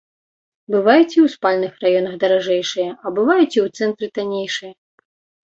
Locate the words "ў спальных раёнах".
1.25-2.15